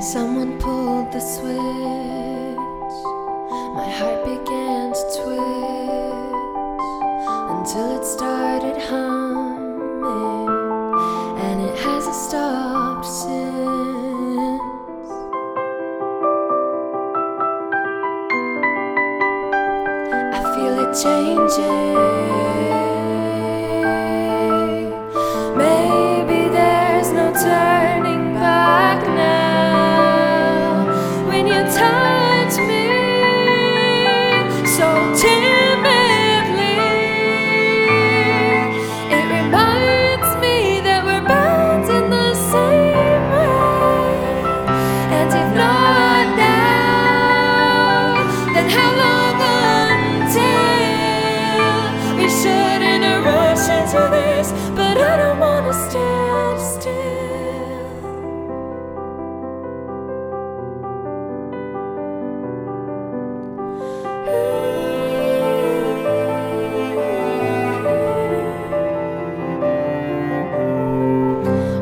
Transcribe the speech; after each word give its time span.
Someone 0.00 0.58
pulled 0.58 1.12
the 1.12 1.20
switch. 1.20 1.56
My 3.74 3.86
heart 3.86 4.24
began 4.24 4.92
to 4.94 5.02
twitch 5.14 6.30
until 7.52 7.98
it 7.98 8.04
started 8.06 8.80
humming, 8.88 10.48
and 11.44 11.60
it 11.60 11.78
hasn't 11.80 12.16
stopped 12.16 13.04
since. 13.04 13.30
I 20.32 20.40
feel 20.56 20.78
it 20.80 20.92
changing. 20.96 22.49
Into 53.92 54.08
this? 54.10 54.52
But 54.76 54.96
I 54.98 55.16
don't 55.16 55.38
wanna 55.38 55.72
stand 55.72 56.60
still. 56.60 56.94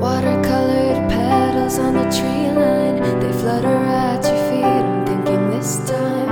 Watercolored 0.00 1.08
petals 1.08 1.78
on 1.78 1.94
the 1.94 2.04
tree 2.10 2.50
line, 2.50 3.20
they 3.20 3.32
flutter 3.32 3.68
at 3.68 4.24
your 4.24 4.50
feet. 4.50 4.64
I'm 4.64 5.06
thinking 5.06 5.50
this 5.50 5.78
time 5.88 6.30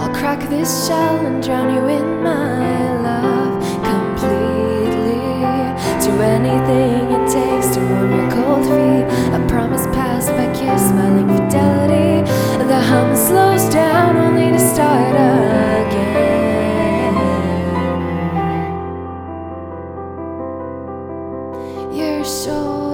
I'll 0.00 0.14
crack 0.14 0.40
this 0.48 0.86
shell 0.86 1.26
and 1.26 1.42
drown 1.42 1.72
you 1.72 1.86
in 1.86 2.22
my 2.22 2.83
anything 6.44 7.10
it 7.10 7.30
takes 7.30 7.74
to 7.74 7.80
warm 7.80 8.12
your 8.12 8.30
cold 8.30 8.64
feet. 8.64 9.04
A 9.34 9.46
promise 9.48 9.86
passed 9.88 10.30
by 10.30 10.46
kiss, 10.52 10.88
smiling 10.88 11.28
fidelity. 11.28 12.22
The 12.68 12.80
hum 12.80 13.16
slows 13.16 13.68
down 13.72 14.16
only 14.16 14.50
to 14.52 14.58
start 14.58 15.14
again. 15.14 16.24
Your 21.92 22.24
shoulders 22.24 22.93